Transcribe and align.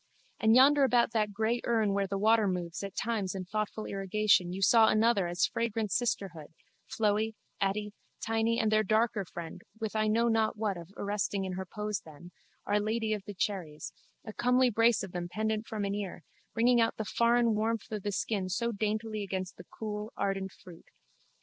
And 0.39 0.55
yonder 0.55 0.83
about 0.83 1.11
that 1.11 1.31
grey 1.31 1.61
urn 1.63 1.93
where 1.93 2.07
the 2.07 2.17
water 2.17 2.47
moves 2.47 2.81
at 2.81 2.95
times 2.95 3.35
in 3.35 3.45
thoughtful 3.45 3.85
irrigation 3.85 4.51
you 4.51 4.59
saw 4.63 4.87
another 4.87 5.27
as 5.27 5.45
fragrant 5.45 5.91
sisterhood, 5.91 6.55
Floey, 6.87 7.35
Atty, 7.59 7.93
Tiny 8.19 8.59
and 8.59 8.71
their 8.71 8.81
darker 8.81 9.25
friend 9.25 9.61
with 9.79 9.95
I 9.95 10.07
know 10.07 10.27
not 10.27 10.57
what 10.57 10.75
of 10.75 10.89
arresting 10.97 11.45
in 11.45 11.53
her 11.53 11.67
pose 11.67 12.01
then, 12.03 12.31
Our 12.65 12.79
Lady 12.79 13.13
of 13.13 13.25
the 13.25 13.35
Cherries, 13.35 13.93
a 14.25 14.33
comely 14.33 14.71
brace 14.71 15.03
of 15.03 15.11
them 15.11 15.29
pendent 15.29 15.67
from 15.67 15.85
an 15.85 15.93
ear, 15.93 16.23
bringing 16.55 16.81
out 16.81 16.97
the 16.97 17.05
foreign 17.05 17.53
warmth 17.53 17.91
of 17.91 18.01
the 18.01 18.11
skin 18.11 18.49
so 18.49 18.71
daintily 18.71 19.21
against 19.23 19.57
the 19.57 19.65
cool 19.65 20.13
ardent 20.17 20.51
fruit. 20.51 20.85